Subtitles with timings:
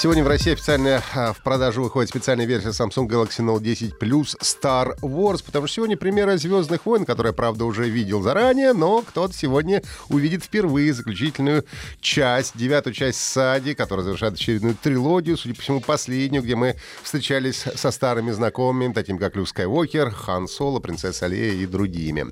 [0.00, 4.36] Сегодня в России официально а, в продажу выходит специальная версия Samsung Galaxy Note 10 Plus
[4.40, 9.34] Star Wars, потому что сегодня премьера «Звездных войн», которую правда, уже видел заранее, но кто-то
[9.34, 11.64] сегодня увидит впервые заключительную
[12.00, 17.64] часть, девятую часть «Сади», которая завершает очередную трилогию, судя по всему, последнюю, где мы встречались
[17.74, 22.26] со старыми знакомыми, такими как Люк Скайуокер, Хан Соло, Принцесса Аллея и другими.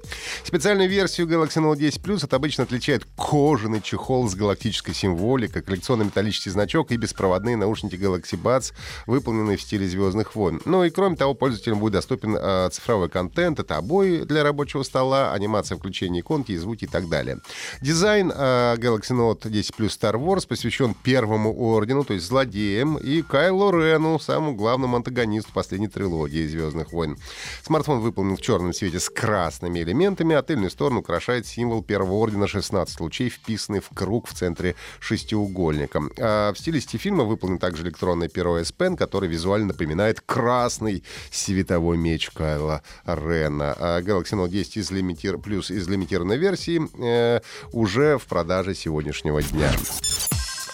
[0.45, 6.05] Специальную версию Galaxy Note 10 Plus от обычно отличает кожаный чехол с галактической символикой, коллекционный
[6.05, 8.73] металлический значок и беспроводные стильные наушники Galaxy Buds,
[9.06, 10.60] выполненные в стиле «Звездных войн».
[10.65, 13.59] Ну и кроме того, пользователям будет доступен э, цифровой контент.
[13.59, 17.38] Это обои для рабочего стола, анимация включения иконки и звуки и так далее.
[17.80, 23.23] Дизайн э, Galaxy Note 10 Plus Star Wars посвящен первому ордену, то есть злодеям, и
[23.23, 27.16] Кайло Рену, самому главному антагонисту последней трилогии «Звездных войн».
[27.63, 32.46] Смартфон выполнен в черном цвете с красными элементами, а тыльную сторону украшает символ первого ордена
[32.46, 36.02] 16 лучей, вписанный в круг в центре шестиугольника.
[36.18, 41.05] А в стилисте фильма выполнен выполнен также электронное перо S Pen, который визуально напоминает красный
[41.30, 43.75] световой меч Кайла Рена.
[43.79, 45.38] А Galaxy Note 10 из лимитир...
[45.38, 47.41] плюс из лимитированной версии э,
[47.73, 49.71] уже в продаже сегодняшнего дня.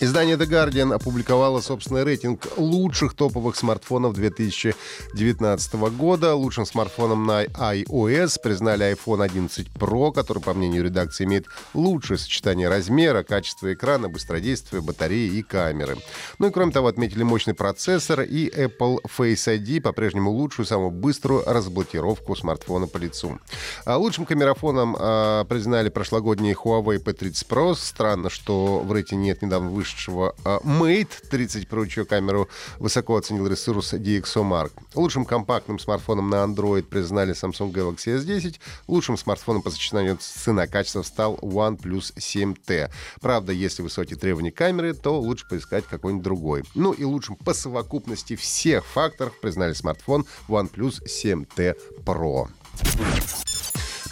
[0.02, 6.34] Издание The Guardian опубликовало собственный рейтинг лучших топовых смартфонов 2019 года.
[6.34, 12.68] Лучшим смартфоном на iOS признали iPhone 11 Pro, который, по мнению редакции, имеет лучшее сочетание
[12.68, 15.96] размера, качества экрана, быстродействия, батареи и камеры.
[16.40, 21.44] Ну и кроме того, отметили мощный процессор и Apple Face ID, по-прежнему лучшую, самую быструю
[21.46, 23.38] разблокировку смартфона по лицу.
[23.84, 27.76] А лучшим камерафоном а, признали прошлогодний Huawei P30 Pro.
[27.76, 32.48] Странно, что в рейтинге нет недавно выше вышедшего Mate 30 Pro, чью камеру
[32.78, 34.72] высоко оценил ресурс DxOMark.
[34.94, 38.56] Лучшим компактным смартфоном на Android признали Samsung Galaxy S10.
[38.88, 42.90] Лучшим смартфоном по сочетанию цена-качества стал OnePlus 7T.
[43.20, 46.64] Правда, если высокие требования камеры, то лучше поискать какой-нибудь другой.
[46.74, 52.48] Ну и лучшим по совокупности всех факторов признали смартфон OnePlus 7T Pro.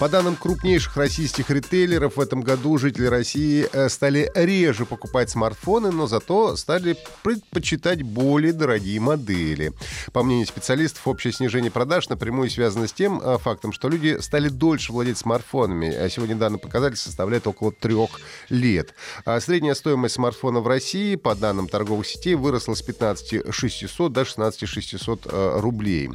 [0.00, 5.92] По данным крупнейших российских ритейлеров, в этом году жители России э, стали реже покупать смартфоны,
[5.92, 9.74] но зато стали предпочитать более дорогие модели.
[10.14, 14.48] По мнению специалистов, общее снижение продаж напрямую связано с тем э, фактом, что люди стали
[14.48, 15.94] дольше владеть смартфонами.
[15.94, 18.08] А сегодня данный показатель составляет около трех
[18.48, 18.94] лет.
[19.26, 24.24] А средняя стоимость смартфона в России, по данным торговых сетей, выросла с 15 600 до
[24.24, 26.08] 16 600 э, рублей.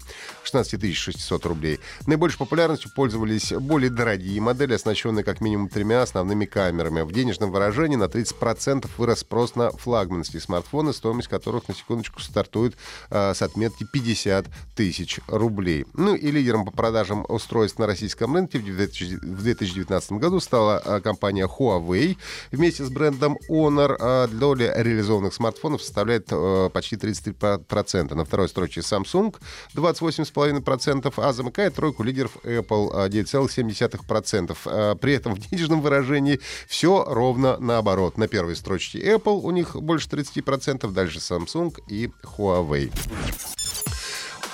[0.43, 1.79] 16 600 рублей.
[2.07, 7.01] Наибольшей популярностью пользовались более дорогие модели, оснащенные как минимум тремя основными камерами.
[7.01, 12.77] В денежном выражении на 30% вырос спрос на флагманские смартфоны, стоимость которых, на секундочку, стартует
[13.09, 15.85] э, с отметки 50 тысяч рублей.
[15.93, 21.45] Ну и лидером по продажам устройств на российском рынке в 2019 году стала э, компания
[21.45, 22.15] Huawei.
[22.53, 28.15] Вместе с брендом Honor э, доля реализованных смартфонов составляет э, почти 33%.
[28.15, 29.35] На второй строчке Samsung
[29.75, 33.64] 28,5%, а замыкает тройку лидеров Apple 9,7%.
[33.67, 34.57] 0,7%.
[34.65, 38.17] А при этом в денежном выражении все ровно наоборот.
[38.17, 42.91] На первой строчке Apple у них больше 30%, дальше Samsung и Huawei.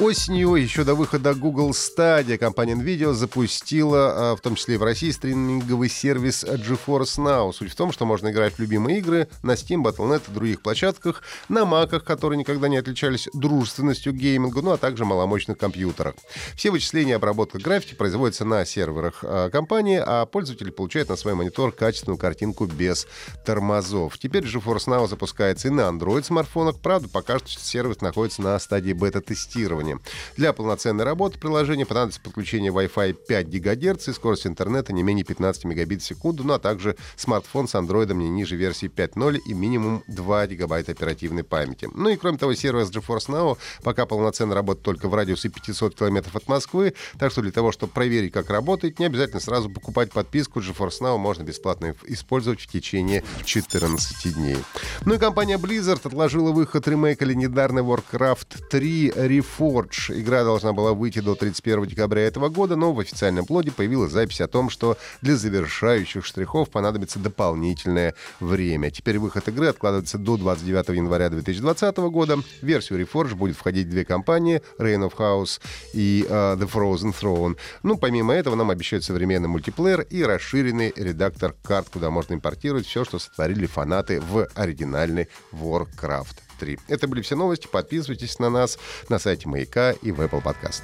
[0.02, 4.84] Осенью, еще до выхода Google Stadia, компания NVIDIA запустила, а, в том числе и в
[4.84, 7.54] России, стриминговый сервис GeForce Now.
[7.54, 11.22] Суть в том, что можно играть в любимые игры на Steam, Battle.net и других площадках,
[11.50, 16.16] на маках, которые никогда не отличались дружественностью гейминга, ну а также маломощных компьютерах.
[16.56, 21.36] Все вычисления и обработка графики производятся на серверах а, компании, а пользователи получают на свой
[21.36, 23.06] монитор качественную картинку без
[23.46, 24.18] тормозов.
[24.18, 29.91] Теперь GeForce Now запускается и на Android-смартфонах, правда, пока что сервис находится на стадии бета-тестирования
[29.92, 30.00] приложения.
[30.38, 35.66] Для полноценной работы приложения понадобится подключение Wi-Fi 5 ГГц и скорость интернета не менее 15
[35.66, 40.04] мегабит в секунду, ну а также смартфон с андроидом не ниже версии 5.0 и минимум
[40.08, 41.90] 2 гигабайта оперативной памяти.
[41.94, 46.36] Ну и кроме того, сервис GeForce Now пока полноценно работает только в радиусе 500 километров
[46.36, 50.60] от Москвы, так что для того, чтобы проверить, как работает, не обязательно сразу покупать подписку
[50.60, 54.58] GeForce Now, можно бесплатно использовать в течение 14 дней.
[55.06, 60.20] Ну и компания Blizzard отложила выход ремейка легендарной Warcraft 3 Reforged Reforge.
[60.20, 64.42] Игра должна была выйти до 31 декабря этого года, но в официальном плоде появилась запись
[64.42, 68.92] о том, что для завершающих штрихов понадобится дополнительное время.
[68.92, 72.38] Теперь выход игры откладывается до 29 января 2020 года.
[72.38, 75.60] В версию Reforge будет входить две компании Reign of House
[75.94, 77.58] и uh, The Frozen Throne.
[77.84, 83.06] Ну, помимо этого, нам обещают современный мультиплеер и расширенный редактор карт, куда можно импортировать все,
[83.06, 86.80] что сотворили фанаты в оригинальный Warcraft 3.
[86.88, 87.68] Это были все новости.
[87.68, 88.78] Подписывайтесь на нас
[89.10, 90.84] на сайте Маяка и в Apple Podcast.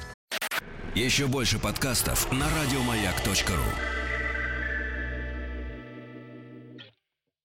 [0.95, 3.96] Еще больше подкастов на радиомаяк.ру